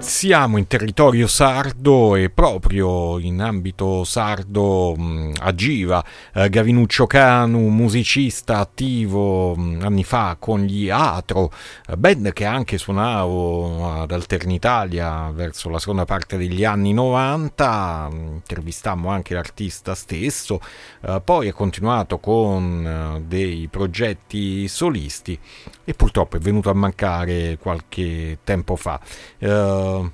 [0.00, 8.58] Siamo in territorio sardo e proprio in ambito sardo mh, agiva eh, Gavinuccio Canu, musicista
[8.60, 11.52] attivo mh, anni fa con gli Atro,
[11.86, 19.10] eh, band che anche suonavo ad Alternitalia verso la seconda parte degli anni 90, intervistammo
[19.10, 20.62] anche l'artista stesso,
[21.02, 25.38] eh, poi ha continuato con eh, dei progetti solisti
[25.84, 28.98] e purtroppo è venuto a mancare qualche tempo fa.
[29.98, 30.10] Uh,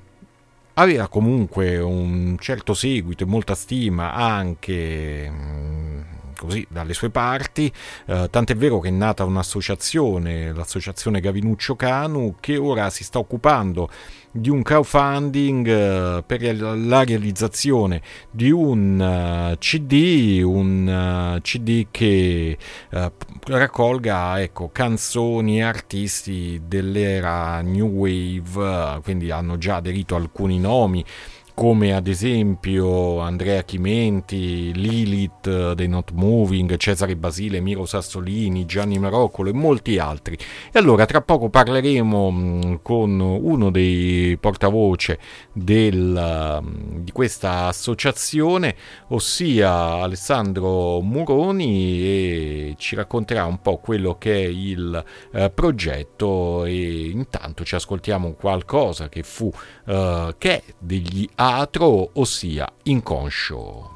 [0.78, 6.00] aveva comunque un certo seguito e molta stima anche mm,
[6.36, 7.72] così dalle sue parti,
[8.06, 13.88] eh, tant'è vero che è nata un'associazione, l'associazione Gavinuccio Canu, che ora si sta occupando
[14.36, 22.56] di un crowdfunding uh, per la realizzazione di un eh, CD, un uh, CD che
[23.46, 31.04] raccolga ecco, canzoni e artisti dell'era New Wave, quindi hanno già aderito alcuni nomi
[31.56, 38.98] come ad esempio Andrea Chimenti, Lilith eh, dei Not Moving, Cesare Basile, Miro Sassolini, Gianni
[38.98, 40.36] Maroccolo e molti altri.
[40.70, 45.18] E allora tra poco parleremo mm, con uno dei portavoce
[45.50, 48.76] del, mm, di questa associazione,
[49.08, 55.02] ossia Alessandro Muroni, e ci racconterà un po' quello che è il
[55.32, 59.50] eh, progetto e intanto ci ascoltiamo qualcosa che fu
[59.86, 63.95] eh, che degli atro, ossia inconscio.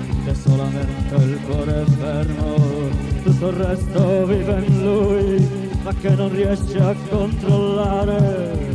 [0.31, 2.55] che solamente il cuore fermo,
[3.23, 5.47] tutto il resto vive in lui,
[5.83, 8.70] ma che non riesce a controllare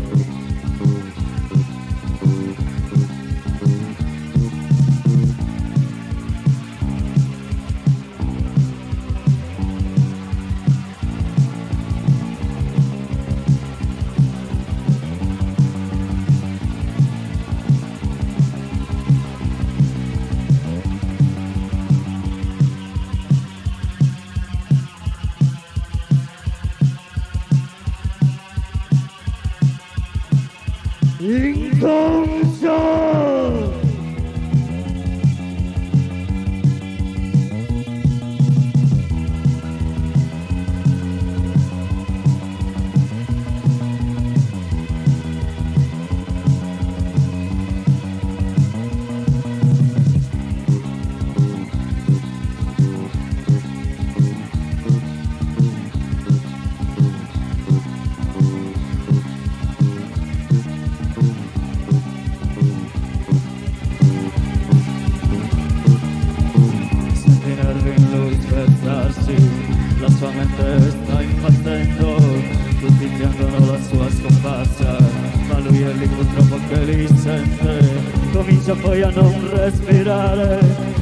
[78.97, 80.59] poi a non respirare.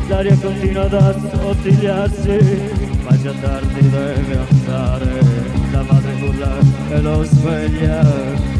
[0.08, 2.38] L'aria continua ad assottigliarsi.
[3.04, 5.22] Ma già tardi deve andare.
[5.70, 6.56] La madre urla
[6.90, 8.02] e lo sveglia.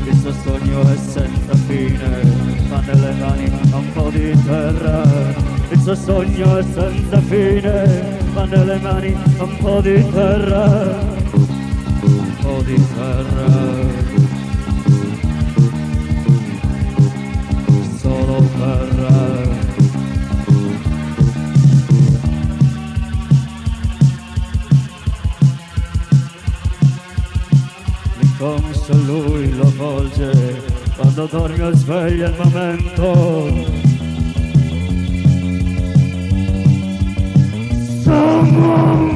[0.05, 2.23] Il suo sogno è senza fine.
[2.69, 5.03] Ma nelle mani un po' di terra.
[5.71, 8.19] Il suo sogno è senza fine.
[8.35, 11.13] Ma nelle mani un po' di terra.
[12.03, 13.94] Un po' di terra
[28.85, 30.63] l'inconscio lui lo volge
[30.95, 33.83] quando dorme o sveglia il momento.
[38.03, 39.15] Someone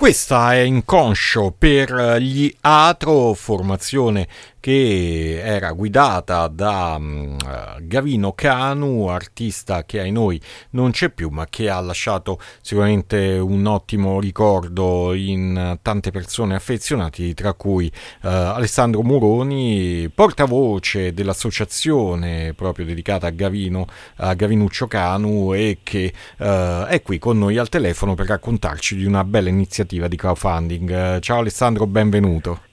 [0.00, 4.26] Questa è Inconscio per gli Atro, formazione
[4.60, 7.36] che era guidata da um,
[7.80, 10.40] Gavino Canu, artista che ai noi
[10.70, 17.32] non c'è più, ma che ha lasciato sicuramente un ottimo ricordo in tante persone affezionate,
[17.34, 23.86] tra cui uh, Alessandro Muroni, portavoce dell'associazione proprio dedicata a Gavino,
[24.16, 29.04] a Gavinuccio Canu e che uh, è qui con noi al telefono per raccontarci di
[29.04, 31.18] una bella iniziativa di crowdfunding.
[31.20, 32.69] Ciao Alessandro, benvenuto.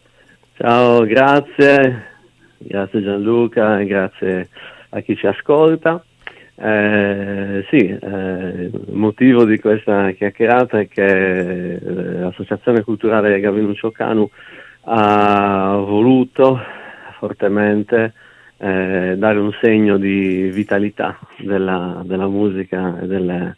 [0.59, 2.05] Ciao, grazie,
[2.57, 4.49] grazie Gianluca, grazie
[4.89, 6.03] a chi ci ascolta.
[6.55, 11.79] Eh, sì, eh, il motivo di questa chiacchierata è che eh,
[12.21, 14.27] l'Associazione Culturale Gavinuccio Canu
[14.85, 16.59] ha voluto
[17.19, 18.13] fortemente
[18.57, 23.57] eh, dare un segno di vitalità della, della musica e delle,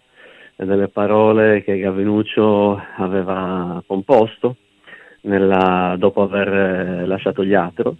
[0.57, 4.57] e delle parole che Gavinuccio aveva composto
[5.21, 7.98] nella, dopo aver eh, lasciato gli Atro.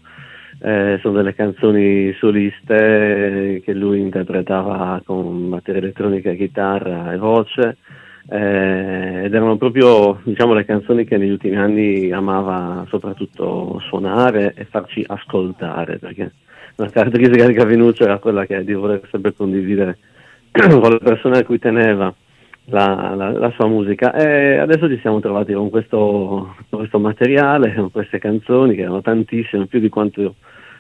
[0.62, 7.78] Eh, sono delle canzoni soliste che lui interpretava con batteria elettronica, chitarra e voce
[8.32, 14.66] eh, ed erano proprio diciamo, le canzoni che negli ultimi anni amava soprattutto suonare e
[14.66, 16.32] farci ascoltare perché
[16.76, 19.98] una caratteristica di Cavinuccio era quella che di voler sempre condividere
[20.52, 22.14] con le persone a cui teneva
[22.70, 27.92] la, la, la, sua musica e adesso ci siamo trovati con questo, questo, materiale, con
[27.92, 30.36] queste canzoni che erano tantissime, più di quanto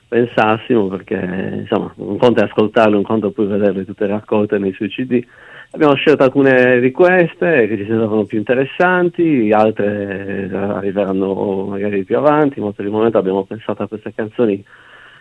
[0.07, 4.73] pensassimo perché insomma un conto è ascoltarle, un conto è poi vederle tutte raccolte nei
[4.73, 5.23] suoi CD.
[5.71, 12.59] Abbiamo scelto alcune di queste che ci sembravano più interessanti, altre arriveranno magari più avanti,
[12.59, 14.63] ma per il momento abbiamo pensato a queste canzoni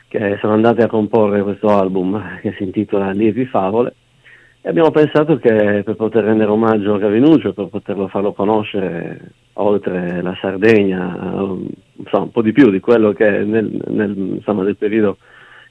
[0.09, 3.95] che sono andate a comporre questo album che si intitola Lievi Favole
[4.69, 10.37] abbiamo pensato che per poter rendere omaggio a Gavinuccio, per poterlo farlo conoscere oltre la
[10.41, 11.17] Sardegna,
[11.97, 15.17] insomma, un po' di più di quello che nel, nel, insomma, nel periodo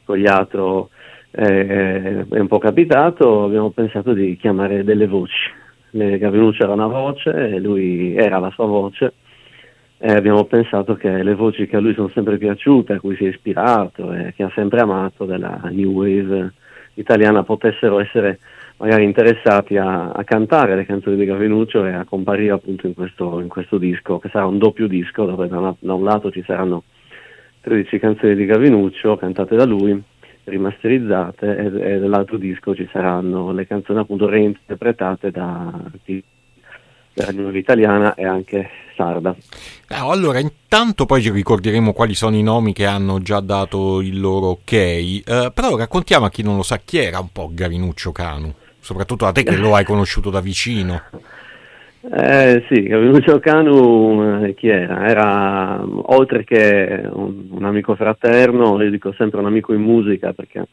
[0.04, 0.90] cogliato
[1.32, 5.66] eh, è un po' capitato, abbiamo pensato di chiamare delle voci.
[5.90, 9.14] Gavinuccio era una voce lui era la sua voce
[9.98, 13.26] e abbiamo pensato che le voci che a lui sono sempre piaciute, a cui si
[13.26, 16.54] è ispirato e che ha sempre amato della New Wave
[16.96, 18.40] italiana potessero essere
[18.78, 23.40] magari interessati a, a, cantare le canzoni di Gavinuccio e a comparire appunto in questo,
[23.40, 26.44] in questo disco, che sarà un doppio disco dove da, una, da, un lato ci
[26.46, 26.84] saranno
[27.62, 30.02] 13 canzoni di Gavinuccio cantate da lui,
[30.44, 35.74] rimasterizzate, e, e dall'altro disco ci saranno le canzoni appunto reinterpretate da
[37.18, 39.36] della lingua italiana e anche sarda.
[39.88, 44.20] Eh, allora, intanto poi ci ricorderemo quali sono i nomi che hanno già dato il
[44.20, 48.12] loro ok, eh, però raccontiamo a chi non lo sa chi era un po' Gavinuccio
[48.12, 48.54] Canu
[48.88, 51.02] soprattutto a te che lo hai conosciuto da vicino.
[52.10, 55.06] Eh, sì, Gabriele Canu eh, chi era?
[55.06, 60.68] Era oltre che un, un, amico fraterno, io dico sempre un amico in musica perché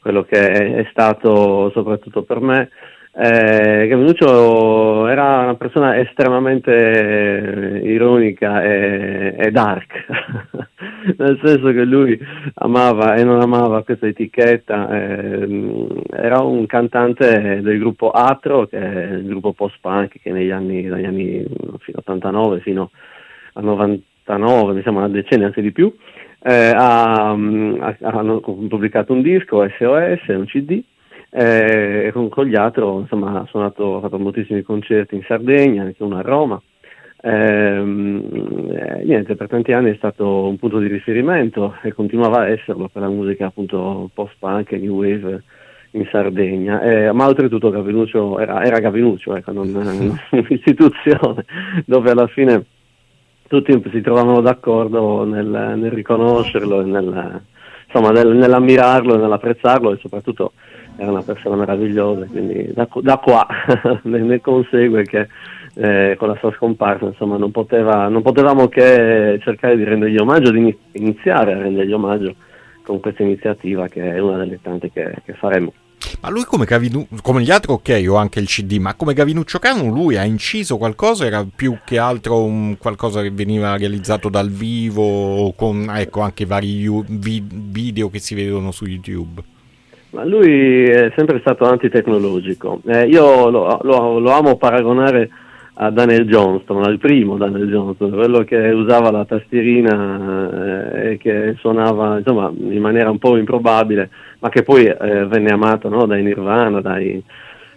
[0.00, 2.70] quello che è, è stato soprattutto per me,
[3.18, 10.04] eh, Gavinuccio era una persona estremamente eh, ironica e, e dark,
[11.16, 12.18] nel senso che lui
[12.56, 19.12] amava e non amava questa etichetta, eh, era un cantante del gruppo Atro, che è
[19.14, 21.42] il gruppo post-punk che negli anni, dagli anni
[21.78, 22.90] fino 89 fino
[23.54, 25.90] al 99, mi sembra una decennio anche di più,
[26.42, 30.82] eh, ha, ha, hanno pubblicato un disco, SOS, un CD,
[31.30, 36.22] eh, con Cogliatro insomma, ha suonato, ha fatto moltissimi concerti in Sardegna, anche uno a
[36.22, 36.60] Roma.
[37.22, 42.48] Ehm, eh, niente, per tanti anni è stato un punto di riferimento e continuava a
[42.48, 45.42] esserlo per la musica appunto post-punk e new wave
[45.92, 49.72] in Sardegna, eh, ma oltretutto Gavinuccio era, era Gavinuccio, ecco, non,
[50.30, 51.44] un'istituzione
[51.84, 52.64] dove alla fine
[53.48, 57.42] tutti si trovavano d'accordo nel, nel riconoscerlo, nel,
[57.86, 60.52] insomma, nel, nell'ammirarlo, nell'apprezzarlo e soprattutto
[60.96, 63.46] era una persona meravigliosa, quindi da, da qua
[64.02, 65.28] ne consegue che
[65.74, 70.50] eh, con la sua scomparsa insomma, non, poteva, non, potevamo che cercare di rendergli omaggio,
[70.50, 72.34] di iniziare a rendergli omaggio
[72.82, 75.72] con questa iniziativa che è una delle tante che, che faremo.
[76.20, 79.58] Ma lui come, Gavinu- come gli altri ok, ho anche il CD, ma come Gavinuccio
[79.58, 84.48] Cano lui ha inciso qualcosa, era più che altro un qualcosa che veniva realizzato dal
[84.48, 89.42] vivo, con ecco, anche vari video che si vedono su YouTube?
[90.16, 92.80] Ma lui è sempre stato antitecnologico.
[92.86, 95.28] Eh, io lo, lo, lo, amo paragonare
[95.74, 101.54] a Daniel Johnston, al primo Daniel Johnston, quello che usava la tastierina eh, e che
[101.58, 104.08] suonava insomma, in maniera un po' improbabile,
[104.38, 106.06] ma che poi eh, venne amato no?
[106.06, 107.22] dai Nirvana, dai,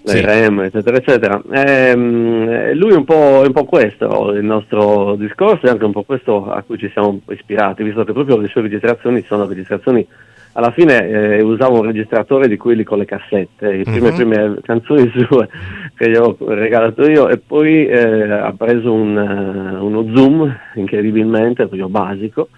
[0.01, 0.25] dai sì.
[0.25, 1.41] Rem, eccetera, eccetera.
[1.51, 5.83] E, um, lui è un, po', è un po' questo il nostro discorso e anche
[5.83, 9.45] un po' questo a cui ci siamo ispirati, visto che proprio le sue registrazioni sono
[9.45, 10.07] registrazioni
[10.53, 14.15] alla fine eh, usavo un registratore di quelli con le cassette, le prime, mm-hmm.
[14.15, 15.47] prime canzoni sue
[15.95, 21.67] che gli ho regalato io e poi eh, ha preso un, uh, uno zoom incredibilmente,
[21.67, 22.49] proprio basico,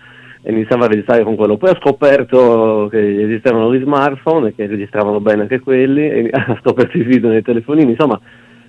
[0.41, 1.57] e iniziava a registrare con quello.
[1.57, 6.57] Poi ho scoperto che esistevano gli smartphone e che registravano bene anche quelli, e ha
[6.61, 8.19] scoperto i video nei telefonini, insomma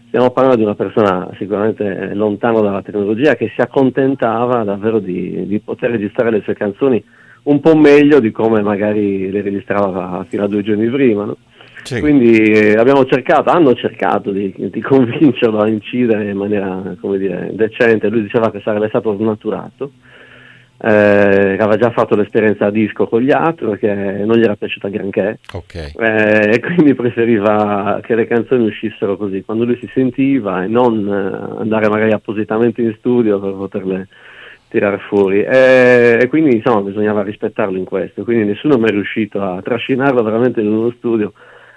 [0.09, 5.59] stiamo parlando di una persona sicuramente lontana dalla tecnologia che si accontentava davvero di, di
[5.61, 7.03] poter registrare le sue canzoni
[7.45, 11.25] un po' meglio di come magari le registrava fino a due giorni prima.
[11.25, 11.37] No?
[11.83, 12.01] Sì.
[12.01, 17.51] Quindi eh, abbiamo cercato, hanno cercato di, di, convincerlo a incidere in maniera come dire,
[17.53, 18.09] decente.
[18.09, 19.91] Lui diceva che sarebbe stato snaturato,
[20.79, 24.89] eh, aveva già fatto l'esperienza a disco con gli altri, che non gli era piaciuta
[24.89, 25.93] granché, okay.
[25.97, 31.07] eh, e quindi preferiva che le canzoni uscissero così, quando lui si sentiva, e non
[31.07, 34.09] eh, andare magari appositamente in studio per poterle
[34.73, 39.43] tirare fuori e, e, quindi insomma bisognava rispettarlo in questo, quindi nessuno è mai riuscito
[39.43, 41.35] a trascinarlo veramente in uno studio.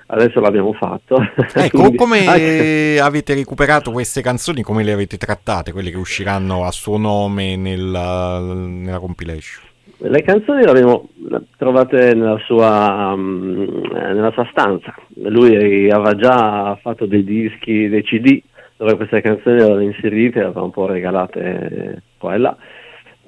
[0.08, 1.18] Adesso l'abbiamo fatto.
[1.56, 3.00] Ecco, quindi, come anche...
[3.02, 4.62] avete recuperato queste canzoni?
[4.62, 5.72] Come le avete trattate?
[5.72, 9.64] Quelle che usciranno a suo nome nella, nella compilation?
[9.98, 11.10] Le canzoni le abbiamo
[11.58, 14.94] trovate nella sua, um, nella sua stanza.
[15.16, 18.40] Lui aveva già fatto dei dischi, dei CD
[18.78, 22.56] dove queste canzoni le aveva inserite, le aveva un po' regalate qua e là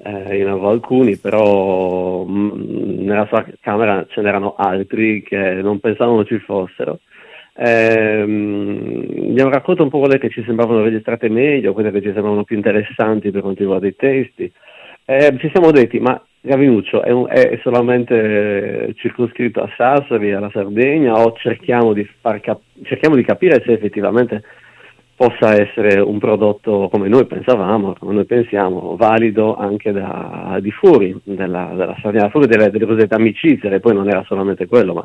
[0.02, 5.80] eh, in avevo alcuni, però mh, mm, nella sua camera ce n'erano altri che non
[5.80, 7.00] pensavano ci fossero.
[7.60, 12.44] Eh, abbiamo raccontato un po' quelle che ci sembravano registrate meglio, quelle che ci sembravano
[12.44, 14.50] più interessanti per quanto riguarda i testi.
[15.04, 21.14] Eh, ci siamo detti, ma Gavinuccio è, un, è, solamente circoscritto a Sassari, alla Sardegna,
[21.14, 22.08] o cerchiamo di,
[22.40, 24.42] cap- cerchiamo di capire se effettivamente
[25.18, 31.12] possa essere un prodotto come noi pensavamo, come noi pensiamo, valido anche da, di fuori
[31.24, 35.04] della, della Sardegna, fuori delle, delle cosiddette amicizie, e poi non era solamente quello, ma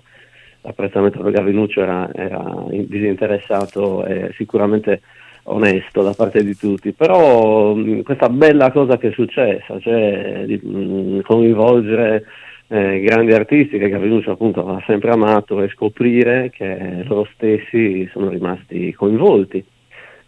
[0.62, 5.02] l'apprezzamento per Gavinuccio era, era disinteressato e sicuramente
[5.46, 10.60] onesto da parte di tutti, però mh, questa bella cosa che è successa, cioè di
[10.62, 12.24] mh, coinvolgere
[12.68, 18.30] eh, grandi artisti che Gavinuccio appunto ha sempre amato e scoprire che loro stessi sono
[18.30, 19.66] rimasti coinvolti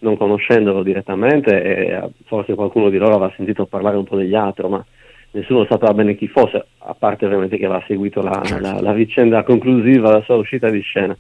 [0.06, 4.68] non conoscendolo direttamente e forse qualcuno di loro aveva sentito parlare un po' degli altri,
[4.70, 4.86] ma
[5.32, 8.62] nessuno sapeva bene chi fosse, a parte ovviamente che aveva seguito la, certo.
[8.62, 11.16] la, la vicenda conclusiva, la sua uscita di scena.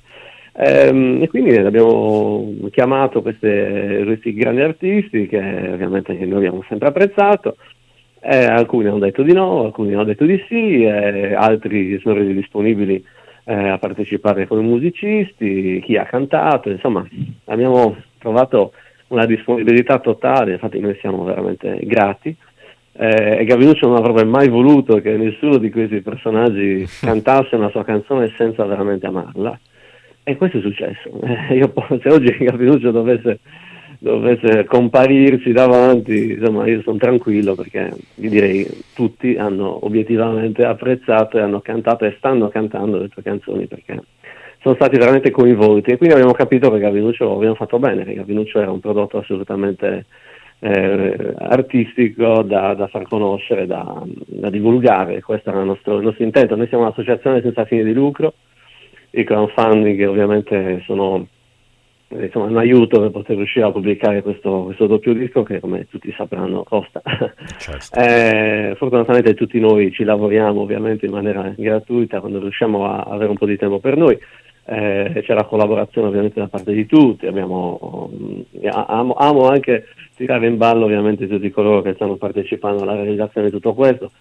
[0.58, 7.58] Ehm, e quindi abbiamo chiamato queste, questi grandi artisti che ovviamente noi abbiamo sempre apprezzato,
[8.22, 12.34] eh, alcuni hanno detto di no, alcuni hanno detto di sì, eh, altri sono resi
[12.34, 13.04] disponibili
[13.44, 17.06] eh, a partecipare come musicisti, chi ha cantato, insomma
[17.46, 18.74] abbiamo trovato
[19.08, 22.36] una disponibilità totale, infatti noi siamo veramente grati.
[22.98, 27.84] Eh, e Gavinuccio non avrebbe mai voluto che nessuno di questi personaggi cantasse una sua
[27.84, 29.60] canzone senza veramente amarla.
[30.24, 31.10] E questo è successo.
[31.22, 33.40] Eh, io, se oggi Gavinuccio dovesse,
[34.00, 41.42] dovesse, comparirci davanti, insomma, io sono tranquillo perché vi direi tutti hanno obiettivamente apprezzato e
[41.42, 44.02] hanno cantato e stanno cantando le tue canzoni perché
[44.66, 48.60] sono stati veramente coinvolti e quindi abbiamo capito che Gavinuccio abbiamo fatto bene, che Gavinuccio
[48.60, 50.08] era un prodotto assolutamente
[50.58, 56.24] eh, artistico da, da, far conoscere, da, da divulgare, questo era il nostro, il nostro,
[56.24, 56.56] intento.
[56.56, 58.34] Noi siamo un'associazione senza fine di lucro,
[59.12, 61.28] i crowdfunding ovviamente sono
[62.10, 66.12] insomma, un aiuto per poter riuscire a pubblicare questo, questo doppio disco che come tutti
[66.18, 67.04] sapranno costa.
[67.60, 67.94] Certo.
[68.02, 73.38] eh, fortunatamente tutti noi ci lavoriamo ovviamente in maniera gratuita quando riusciamo a avere un
[73.38, 74.18] po' di tempo per noi
[74.66, 78.42] eh, c'è la collaborazione ovviamente da parte di tutti, Abbiamo, mm,
[78.72, 83.54] amo, amo, anche tirare in ballo ovviamente tutti coloro che stanno partecipando alla realizzazione di
[83.54, 84.12] tutto questo,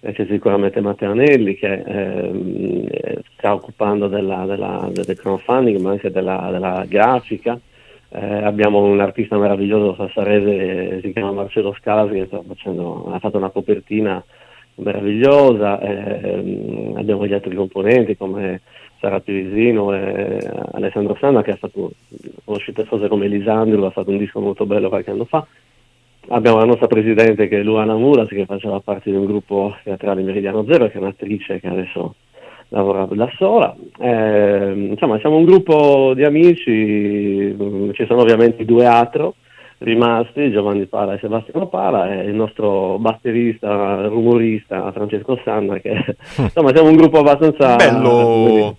[0.00, 5.90] eh, c'è sicuramente Matteo Anelli che ehm, eh, sta occupando della, della, del crowdfunding ma
[5.90, 7.58] anche della, della grafica,
[8.12, 13.50] eh, abbiamo un artista meraviglioso sassarese, si chiama Marcello Scalasi, che facendo, ha fatto una
[13.50, 14.22] copertina
[14.76, 18.62] meravigliosa, eh, abbiamo gli altri componenti come
[19.00, 20.38] Sara Pirisino e
[20.72, 21.90] Alessandro Sanna che ha fatto,
[22.44, 25.44] conosciute cose come Elisandro, ha fatto un disco molto bello qualche anno fa.
[26.28, 30.22] Abbiamo la nostra presidente che è Luana Muras che faceva parte di un gruppo teatrale
[30.22, 32.14] Meridiano Zero, che è un'attrice che adesso
[32.68, 33.74] lavora da sola.
[33.98, 37.56] Eh, insomma, siamo un gruppo di amici,
[37.94, 39.34] ci sono ovviamente due atro
[39.80, 46.72] rimasti, Giovanni Pala e Sebastiano Pala, e il nostro batterista, rumorista Francesco Sanna, che insomma
[46.72, 48.76] siamo un gruppo abbastanza bello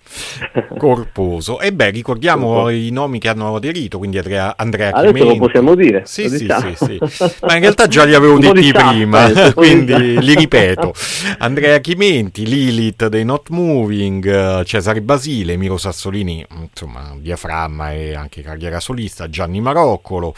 [0.77, 1.60] corposo.
[1.60, 5.38] E beh, ricordiamo i nomi che hanno aderito, quindi Andrea, Andrea Adesso Chimenti.
[5.38, 6.03] lo possiamo dire.
[6.05, 6.75] Sì, sì, sì,
[7.07, 10.93] sì, Ma in realtà già li avevo detti prima, quindi li ripeto.
[11.39, 18.79] Andrea Chimenti, Lilith dei Not Moving, Cesare Basile, Miro Sassolini, insomma, diaframma e anche carriera
[18.79, 20.33] solista, Gianni Maroccolo,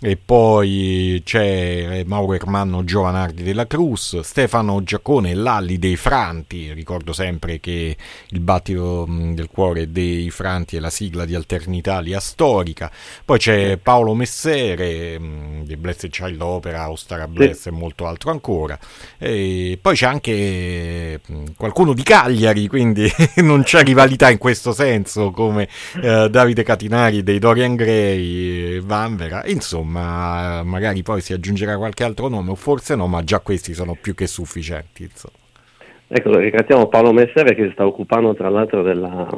[0.00, 7.58] e poi c'è Mauro Ermanno Giovanardi della Cruz, Stefano Giaccone Lalli dei Franti, ricordo sempre
[7.58, 7.96] che
[8.28, 12.90] il battito del cuore dei Franti è la sigla di Alternitalia storica,
[13.24, 15.20] poi c'è Paolo Messere
[15.62, 18.78] di Blessed Child Opera, Ostara Bless e molto altro ancora,
[19.18, 21.20] e poi c'è anche
[21.56, 23.10] qualcuno di Cagliari, quindi
[23.42, 25.68] non c'è rivalità in questo senso come
[26.02, 32.50] eh, Davide Catinari dei Dorian Gray, Vanvera, insomma, magari poi si aggiungerà qualche altro nome,
[32.50, 35.04] o forse no, ma già questi sono più che sufficienti.
[35.04, 35.47] Insomma.
[36.10, 39.28] Ecco, ringraziamo Paolo Messere che si sta occupando tra l'altro della,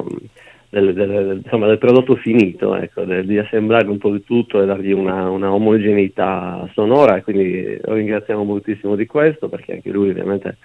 [0.69, 4.65] del, del, insomma, del, prodotto finito, ecco, del, di assemblare un po' di tutto e
[4.65, 10.11] dargli una, una, omogeneità sonora e quindi lo ringraziamo moltissimo di questo perché anche lui
[10.11, 10.57] ovviamente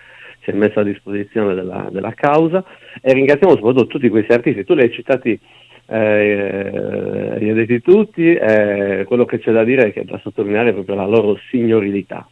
[0.42, 2.64] si è messo a disposizione della, della causa.
[3.00, 5.40] E ringraziamo soprattutto tutti questi artisti, tu li hai citati
[5.88, 10.72] eh, li detti tutti, eh, quello che c'è da dire è che da sottolineare è
[10.72, 12.28] proprio la loro signorilità,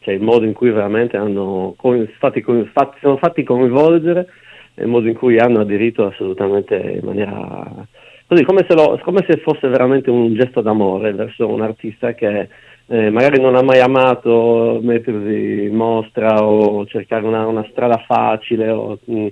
[0.00, 1.74] cioè il modo in cui veramente hanno
[2.18, 4.26] fatti, fatti, sono fatti coinvolgere
[4.74, 7.86] e il modo in cui hanno aderito assolutamente in maniera
[8.26, 12.48] così, come se, lo, come se fosse veramente un gesto d'amore verso un artista che
[12.86, 18.70] eh, magari non ha mai amato mettersi in mostra o cercare una, una strada facile
[18.70, 19.26] o, mh, mm,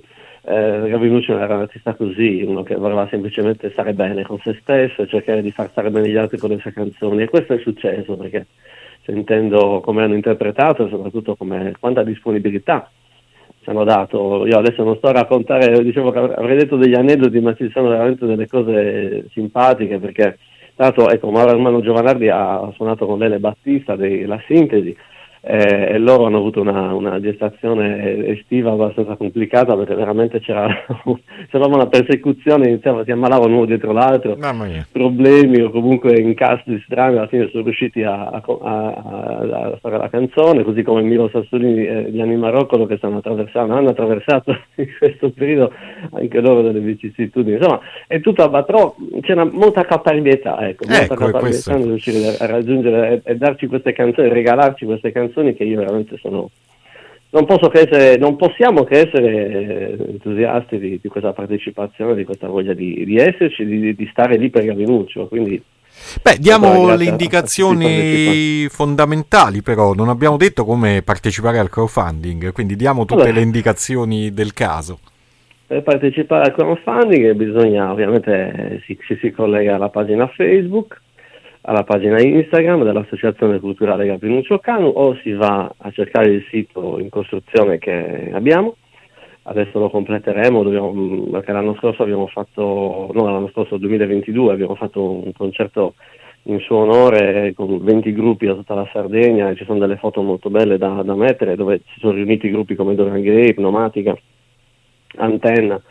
[0.49, 5.01] eh, Gavinucci era un artista così, uno che voleva semplicemente stare bene con se stesso
[5.01, 7.23] e cercare di far stare bene gli altri con le sue canzoni.
[7.23, 8.45] E questo è successo perché
[9.07, 12.91] sentendo come hanno interpretato e soprattutto come, quanta disponibilità
[13.63, 14.45] ci hanno dato.
[14.45, 17.87] Io adesso non sto a raccontare, dicevo che avrei detto degli aneddoti, ma ci sono
[17.87, 20.37] veramente delle cose simpatiche perché
[20.75, 24.95] l'altro ecco, Mauro Armano Giovanardi ha suonato con Lele Battista della Sintesi
[25.49, 30.67] eh, e loro hanno avuto una, una, gestazione estiva abbastanza complicata perché veramente c'era,
[31.49, 34.35] c'era una persecuzione, iniziava, si ammalavano uno dietro l'altro,
[34.91, 38.87] problemi o comunque incastri strani, alla fine sono riusciti a, a, a,
[39.71, 43.89] a fare la canzone, così come Milo Sassolini e Gianni Maroccolo che stanno attraversando, hanno
[43.89, 45.71] attraversato in questo periodo
[46.11, 51.77] anche loro delle vicissitudini, insomma è tutto abbatrò, c'era molta caparbietà, ecco, molta ecco, caparbietà
[51.77, 55.77] nel riuscire a raggiungere e, e darci queste canzoni, regalarci queste canzoni canzoni che io
[55.77, 56.49] veramente sono...
[57.29, 62.73] Non, che essere, non possiamo che essere entusiasti di, di, questa partecipazione, di questa voglia
[62.73, 65.27] di, di esserci, di, di, stare lì per Gavinuccio.
[65.27, 65.61] Quindi
[66.21, 73.01] Beh, diamo le indicazioni fondamentali però, non abbiamo detto come partecipare al crowdfunding, quindi diamo
[73.01, 74.99] tutte allora, le indicazioni del caso.
[75.67, 81.01] Per partecipare al crowdfunding bisogna ovviamente si, si, si collega alla pagina Facebook,
[81.69, 87.09] alla pagina Instagram dell'Associazione Culturale Gabrinuccio Canu o si va a cercare il sito in
[87.09, 88.77] costruzione che abbiamo.
[89.43, 94.75] Adesso lo completeremo dobbiamo, mm, perché l'anno scorso abbiamo fatto, no l'anno scorso 2022 abbiamo
[94.75, 95.95] fatto un concerto
[96.43, 100.21] in suo onore con 20 gruppi da tutta la Sardegna e ci sono delle foto
[100.21, 104.17] molto belle da, da mettere dove si sono riuniti gruppi come Doran Gray, Pneumatica,
[105.17, 105.81] Antenna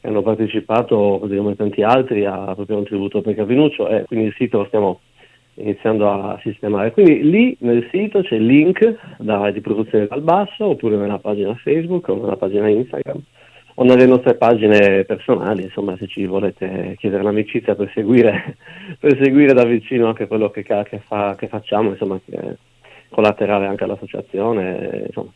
[0.00, 4.26] che hanno partecipato così come tanti altri a proprio un tributo per Capinuccio e quindi
[4.26, 5.00] il sito lo stiamo
[5.54, 6.92] iniziando a sistemare.
[6.92, 11.54] Quindi lì nel sito c'è il link da, di produzione dal basso oppure nella pagina
[11.54, 13.20] Facebook o nella pagina Instagram
[13.76, 18.56] o nelle nostre pagine personali, insomma se ci volete chiedere l'amicizia per seguire,
[18.98, 22.56] per seguire da vicino anche quello che, che, fa, che facciamo, insomma che è
[23.08, 25.04] collaterale anche all'associazione.
[25.06, 25.30] Insomma.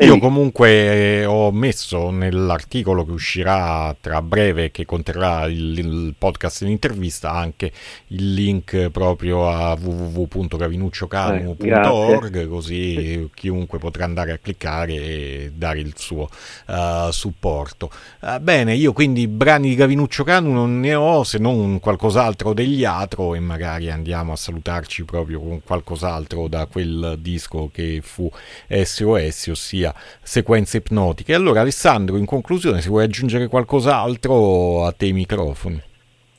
[0.00, 6.62] Io comunque eh, ho messo nell'articolo che uscirà tra breve, che conterrà il, il podcast
[6.62, 7.72] in intervista, anche
[8.08, 15.94] il link proprio a www.gavinucciocanu.org, eh, così chiunque potrà andare a cliccare e dare il
[15.96, 16.30] suo
[16.66, 17.90] uh, supporto.
[18.20, 22.84] Uh, bene, io quindi brani di Gavinuccio Canu non ne ho, se non qualcos'altro degli
[22.84, 28.30] altro e magari andiamo a salutarci proprio con qualcos'altro da quel disco che fu
[28.68, 31.34] SOS, ossia sia sequenze ipnotiche.
[31.34, 35.82] Allora Alessandro, in conclusione, se vuoi aggiungere qualcos'altro a te i microfoni.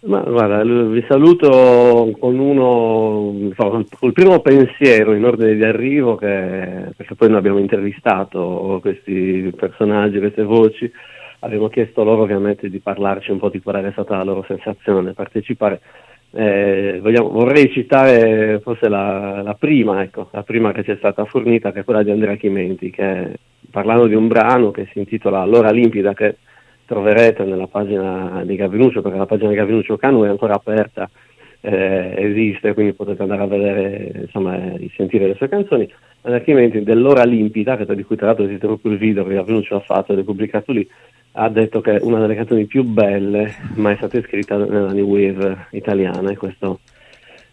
[0.02, 3.52] Ma guarda, vi saluto con uno,
[4.00, 10.20] col primo pensiero in ordine di arrivo, che, perché poi noi abbiamo intervistato questi personaggi,
[10.20, 10.90] queste voci,
[11.40, 15.12] abbiamo chiesto loro ovviamente di parlarci un po' di qual era stata la loro sensazione
[15.12, 15.82] partecipare
[16.32, 21.26] eh, vogliamo, vorrei citare forse la, la, prima, ecco, la prima che ci è stata
[21.26, 23.38] fornita, che è quella di Andrea Chimenti, che
[23.72, 26.38] parlando di un brano che si intitola L'ora limpida, che
[26.86, 31.10] troverete nella pagina di Gavinuccio, perché la pagina di Gavinuccio Canu è ancora aperta,
[31.62, 35.92] eh, esiste, quindi potete andare a vedere, insomma, e sentire le sue canzoni.
[36.22, 39.80] Andrea Chimenti dell'ora limpida, di cui tra l'altro esiste proprio il video che Gavinuccio ha
[39.80, 40.88] fatto ed è pubblicato lì,
[41.34, 45.68] ha detto che è una delle canzoni più belle mai state scritte nella New Wave
[45.72, 46.80] italiana e questo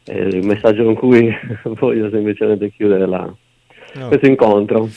[0.04, 1.34] è il messaggio con cui
[1.64, 3.32] voglio semplicemente chiudere la,
[3.94, 4.08] no.
[4.08, 4.88] questo incontro.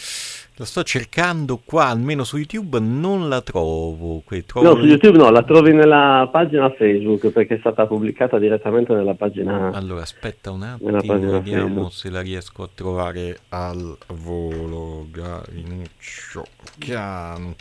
[0.59, 4.21] Lo sto cercando qua, almeno su YouTube non la trovo.
[4.45, 4.67] trovo.
[4.67, 9.13] No, su YouTube no, la trovi nella pagina Facebook perché è stata pubblicata direttamente nella
[9.13, 9.71] pagina.
[9.71, 11.93] Allora aspetta un attimo, vediamo Facebook.
[11.93, 15.07] se la riesco a trovare al volo.
[15.09, 16.43] Gavinuccio
[16.77, 17.55] Chiano.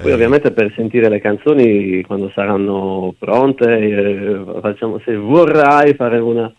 [0.00, 0.14] Poi eh.
[0.14, 6.50] ovviamente per sentire le canzoni quando saranno pronte, eh, facciamo, se vorrai fare una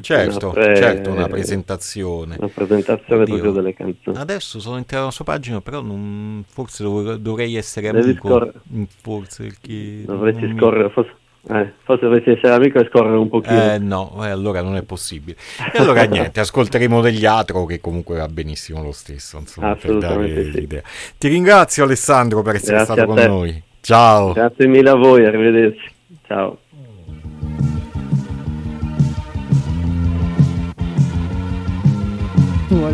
[0.00, 0.76] Certo, una pre...
[0.76, 2.36] certo, una presentazione.
[2.38, 3.34] Una presentazione Oddio.
[3.34, 4.16] proprio delle canzoni.
[4.16, 8.28] Adesso sono entrato nella sua pagina, però non, forse dov- dovrei essere Devi amico.
[8.28, 8.52] Scor-
[9.00, 10.02] forse perché...
[10.04, 10.58] Dovresti mi...
[10.58, 11.14] scorrere, forse,
[11.48, 13.72] eh, forse dovresti essere amico e scorrere un pochino.
[13.72, 15.36] Eh no, eh, allora non è possibile.
[15.72, 20.26] E allora niente, ascolteremo degli altro che comunque va benissimo lo stesso, insomma, per dare
[20.26, 20.50] sì.
[20.52, 20.82] l'idea.
[21.18, 23.62] Ti ringrazio Alessandro per essere Grazie stato con noi.
[23.80, 24.32] Ciao.
[24.32, 25.92] Grazie mille a voi, arrivederci.
[26.26, 26.58] Ciao.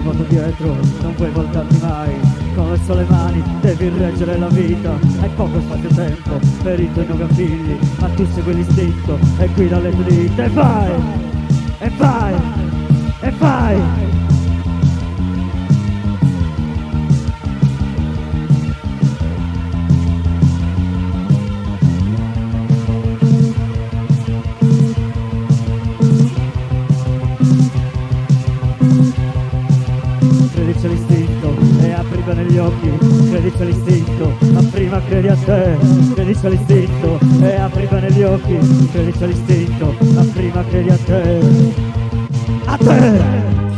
[0.01, 2.15] Hai volto dietro, non puoi voltarti mai.
[2.55, 4.99] Con le mani devi reggere la vita.
[5.21, 9.79] Hai poco spazio tempo per i tuoi nuovi figli Ma tu segui l'istinto e guida
[9.79, 10.93] le tue dita E vai,
[11.79, 12.35] e vai,
[13.21, 14.20] e vai
[36.41, 38.57] c'è l'istinto, e apri bene gli occhi,
[38.93, 41.41] c'è l'istinto, ma prima credi a te,
[42.65, 43.70] a te!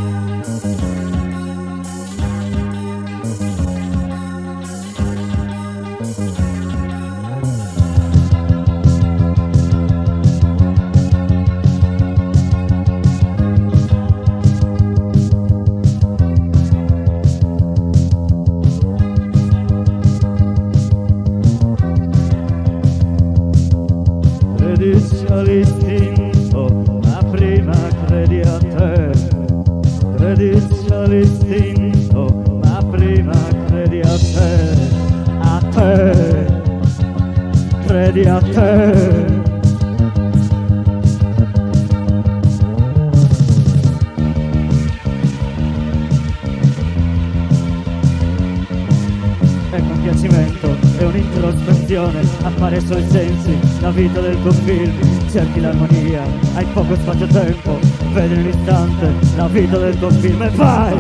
[53.91, 54.93] Vita del tuo film
[55.31, 56.23] cerchi l'armonia
[56.55, 57.79] hai poco spazio tempo
[58.13, 60.97] vedi un istante la vita del tuo film e vai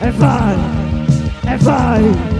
[0.00, 0.54] e vai
[1.44, 2.39] e vai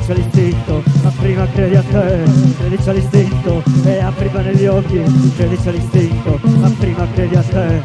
[0.00, 2.22] c'è l'istinto, ma prima credi a te,
[2.58, 5.02] credi c'è l'istinto, e apri bene gli occhi,
[5.36, 7.82] credi c'è l'istinto, ma prima credi a te,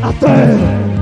[0.00, 0.95] a te!